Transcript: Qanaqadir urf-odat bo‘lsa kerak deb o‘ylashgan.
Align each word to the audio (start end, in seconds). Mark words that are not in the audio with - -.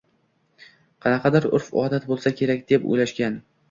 Qanaqadir 1.07 1.47
urf-odat 1.59 2.11
bo‘lsa 2.11 2.37
kerak 2.43 2.69
deb 2.75 2.93
o‘ylashgan. 2.95 3.43